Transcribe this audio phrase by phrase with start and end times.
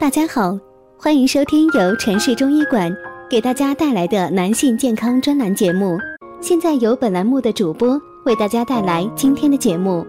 [0.00, 0.56] 大家好，
[0.96, 2.96] 欢迎收听由城市中医馆
[3.28, 5.98] 给大家带来的男性健康专栏节目。
[6.40, 10.06] 现在由本栏目的主播为大家带来今天的节目。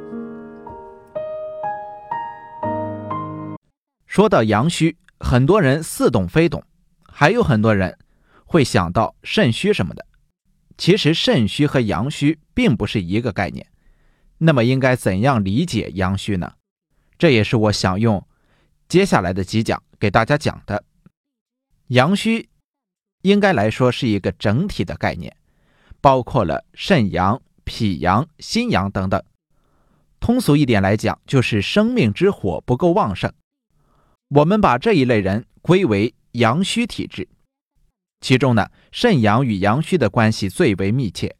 [4.06, 6.64] 说到阳虚，很多人似懂非懂，
[7.12, 7.98] 还有很多人
[8.46, 10.06] 会想到肾虚什么的。
[10.78, 13.66] 其实肾虚和阳虚并不是一个概念。
[14.38, 16.54] 那么应该怎样理解阳虚呢？
[17.18, 18.24] 这也是我想用
[18.90, 20.84] 接下来的几讲给大家讲的。
[21.90, 22.50] 阳虚
[23.22, 25.36] 应该来说是一个整体的概念，
[26.02, 29.24] 包括了肾阳、脾阳、心阳等等。
[30.20, 33.32] 通俗一点来讲，就是生命之火不够旺盛。
[34.30, 37.30] 我们把这一类人归为阳虚体质。
[38.22, 41.36] 其中呢，肾阳与阳虚的关系最为密切。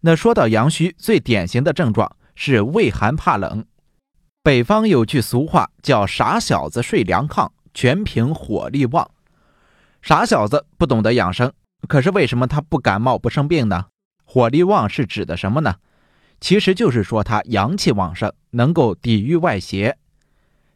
[0.00, 3.64] 那说到阳虚，最典型的症状是畏寒怕冷。
[4.48, 9.10] 北方有句俗话叫“傻小子睡凉炕，全凭火力旺”。
[10.00, 11.52] 傻小子不懂得养生，
[11.86, 13.88] 可是为什么他不感冒不生病呢？
[14.24, 15.74] 火力旺是指的什么呢？
[16.40, 19.98] 其实就是说他阳气旺盛，能够抵御外邪。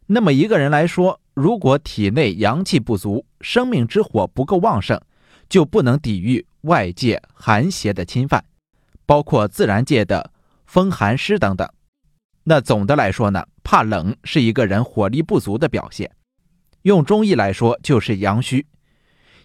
[0.04, 5.00] 那么一个人来说，如果体内阳气不足，生命之火不够旺盛，
[5.48, 8.44] 就不能抵御外界寒邪的侵犯。
[9.06, 10.30] 包括自然界的
[10.66, 11.66] 风寒湿等等，
[12.44, 16.10] 那总的来说呢，怕冷是一个人火力不足的表现。
[16.82, 18.66] 用中医来说，就是阳虚。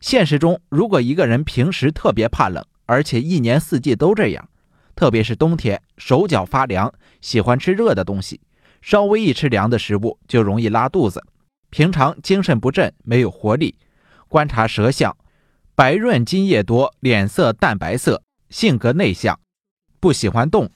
[0.01, 4.49] 现实中，如果一个人平时特别怕冷，而且一年四季都这样，
[4.95, 8.41] 特别是冬天手脚发凉，喜欢吃热的东西，
[8.81, 11.23] 稍微一吃凉的食物就容易拉肚子，
[11.69, 13.75] 平常精神不振，没有活力。
[14.27, 15.15] 观察舌象，
[15.75, 19.39] 白润津液多，脸色淡白色，性格内向。
[19.99, 20.69] 不喜欢动，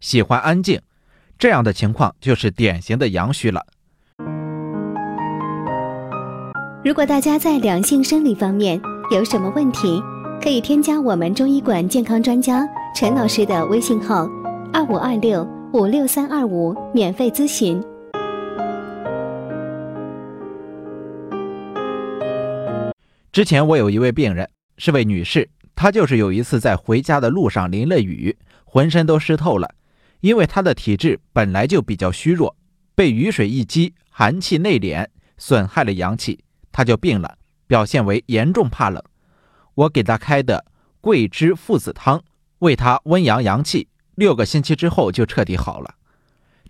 [0.00, 0.80] 喜欢安静，
[1.38, 3.64] 这样的情况就是典型的阳虚了。
[6.84, 8.80] 如果大家在两性生理方面
[9.12, 10.02] 有什么问题，
[10.42, 14.28] 可以添加我们中医馆健康专家陈老师的微信号：
[14.72, 17.80] 二五二六五六三二五，免费咨询。
[23.30, 24.48] 之前我有一位病人
[24.78, 28.36] 是位女士，她就是有一次在回家的路上淋了雨。
[28.70, 29.70] 浑身都湿透了，
[30.20, 32.56] 因为他的体质本来就比较虚弱，
[32.94, 35.06] 被雨水一激，寒气内敛，
[35.36, 36.40] 损害了阳气，
[36.72, 39.02] 他就病了，表现为严重怕冷。
[39.74, 40.64] 我给他开的
[41.00, 42.22] 桂枝附子汤，
[42.58, 45.94] 为他温阳阳气，六个星期之后就彻底好了。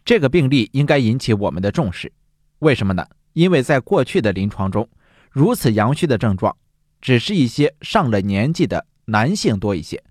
[0.05, 2.13] 这个病例应该引起我们的重视，
[2.59, 3.07] 为什么呢？
[3.33, 4.89] 因为在过去的临床中，
[5.31, 6.55] 如此阳虚的症状，
[7.01, 10.03] 只是一些上了年纪的男性多一些，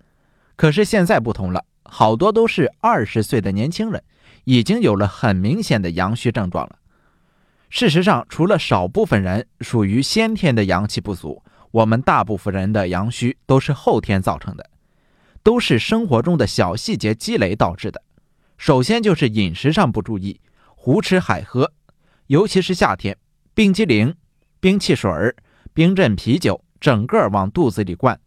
[0.55, 1.65] 可是现在不同了。
[1.89, 4.03] 好多都是二十岁的年轻人，
[4.43, 6.77] 已经有了很明显的阳虚症状了。
[7.69, 14.69] 事实上，除了少部分人属于先天的阳气不足，我们大部分人的阳虚都是后天造成的，
[15.43, 18.01] 都是生活中的小细节积累导致的。
[18.57, 20.39] 首先就是饮食上不注意，
[20.75, 21.71] 胡吃海喝，
[22.27, 23.17] 尤其是夏天，
[23.53, 24.15] 冰激凌、
[24.59, 25.11] 冰汽水、
[25.73, 28.19] 冰镇啤酒，整个往肚子里灌，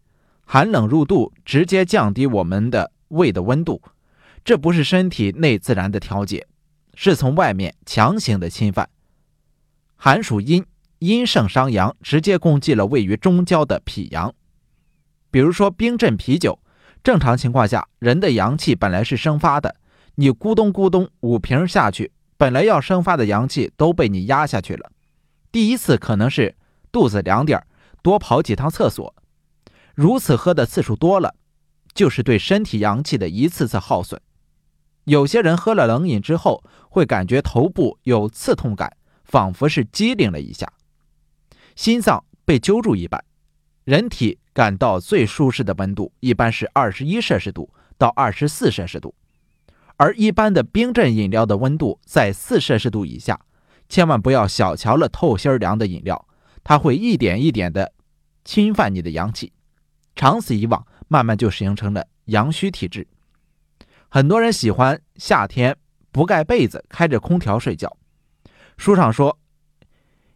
[0.45, 2.93] 寒冷入肚，直接降低我们的。
[3.11, 3.81] 胃的温度，
[4.45, 6.47] 这不是身体内自然的调节，
[6.95, 8.89] 是从外面强行的侵犯。
[9.97, 10.65] 寒属阴，
[10.99, 14.35] 阴盛伤阳，直接攻击了位于中焦的脾阳。
[15.31, 16.59] 比如说冰镇啤酒，
[17.03, 19.77] 正常情况下，人的阳气本来是生发的，
[20.15, 24.91] 你咕咚咕咚五瓶下去，本来要生发的阳气都被你压下去了。
[25.53, 26.57] 第一次可能是
[26.91, 27.67] 肚子凉点儿
[28.03, 29.15] 多跑几趟厕所，
[29.95, 31.35] 如此喝的次数多了。
[32.01, 34.19] 就是对身体阳气的一次次耗损。
[35.05, 40.67] 有些人喝了冷饮之后，会感觉头部有刺痛感，仿佛是机灵了一下，
[41.77, 43.23] 心脏被揪住一般。
[43.85, 47.69] 人体感到最舒适的温度一般是二十一摄氏度
[47.99, 49.15] 到二十四摄氏度，
[49.99, 53.39] 而一般的冰镇饮料的温度在四摄氏度以下。
[53.91, 56.27] 千万不要小瞧了透心凉的饮料，
[56.65, 57.93] 它会一点一点的
[58.43, 59.53] 侵犯你的阳气，
[60.17, 60.87] 长此以往。
[61.13, 63.05] 慢慢就形成了阳虚体质。
[64.09, 65.77] 很多人喜欢夏天
[66.13, 67.97] 不盖被子，开着空调睡觉。
[68.77, 69.37] 书上说，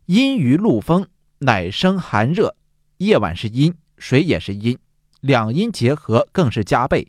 [0.07, 1.07] 阴于露风，
[1.39, 2.57] 乃生寒热。
[2.97, 4.77] 夜晚是阴，水也是阴，
[5.21, 7.07] 两阴结合更是加倍。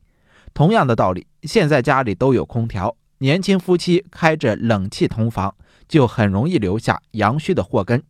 [0.54, 5.56] 同样的道理，现在家里都有空调，年轻夫妻开着冷气同房，
[5.88, 8.04] 就很容易留下阳虚的祸根。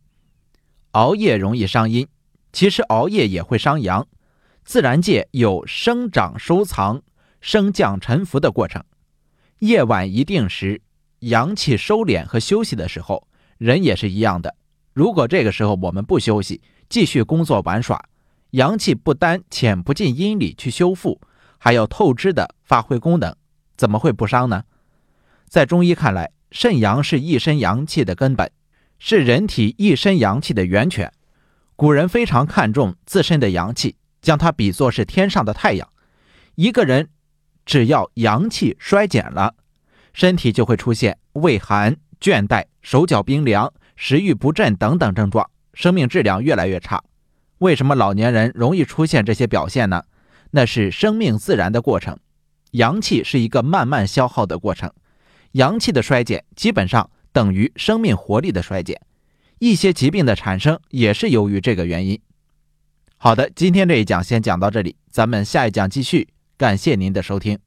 [0.90, 2.06] 熬夜容易伤阴，
[2.52, 4.06] 其实熬夜也会伤阳。
[4.66, 7.00] 自然界有生长、收藏、
[7.40, 8.82] 升降、沉浮的过程。
[9.60, 10.82] 夜晚一定时，
[11.20, 13.28] 阳气收敛和休息的时候，
[13.58, 14.56] 人也是一样的。
[14.92, 18.08] 如果这个时候我们不休息，继续工作玩耍，
[18.50, 21.20] 阳气不单潜不进阴里去修复，
[21.58, 23.36] 还要透支的发挥功能，
[23.76, 24.64] 怎么会不伤呢？
[25.48, 28.50] 在中医看来，肾阳是一身阳气的根本，
[28.98, 31.12] 是人体一身阳气的源泉。
[31.76, 33.94] 古人非常看重自身的阳气，
[34.26, 35.88] 将它比作是天上的太阳。
[36.56, 37.10] 一个人
[37.64, 39.54] 只要阳气衰减了，
[40.12, 43.72] 身体就会出现畏寒、倦怠、手脚冰凉。
[43.94, 47.02] 食欲不振等等症状，生命质量越来越差。
[47.58, 50.02] 为什么老年人容易出现这些表现呢？
[50.50, 52.18] 那是生命自然的过程，
[52.72, 54.92] 阳气是一个慢慢消耗的过程，
[55.52, 59.00] 阳气的衰减基本上等于生命活力的衰减。
[59.60, 62.20] 一些疾病的产生也是由于这个原因。
[63.18, 66.28] 好的，今天这一讲先讲到这里，咱们下一讲继续。
[66.58, 67.58] 感谢您的收听。